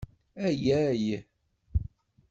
[0.45, 1.05] Ayay!